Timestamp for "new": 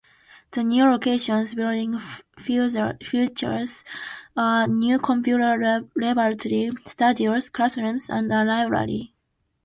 0.63-0.85, 4.67-4.97